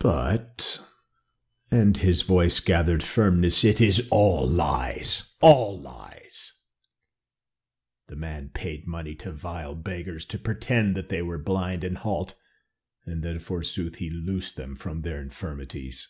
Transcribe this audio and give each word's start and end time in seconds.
"But" 0.00 0.80
and 1.70 1.96
his 1.98 2.22
voice 2.22 2.58
gathered 2.58 3.04
firmness, 3.04 3.62
"it 3.62 3.80
is 3.80 4.08
all 4.10 4.44
lies 4.44 5.36
all 5.40 5.80
lies. 5.80 6.54
The 8.08 8.16
man 8.16 8.48
paid 8.48 8.88
money 8.88 9.14
to 9.14 9.30
vile 9.30 9.76
beggars 9.76 10.24
to 10.24 10.38
pretend 10.40 10.96
that 10.96 11.10
they 11.10 11.22
were 11.22 11.38
blind 11.38 11.84
and 11.84 11.96
halt, 11.98 12.34
then, 13.06 13.38
forsooth, 13.38 13.94
he 14.02 14.10
loosed 14.10 14.56
them 14.56 14.74
from 14.74 15.02
their 15.02 15.22
infirmities." 15.22 16.08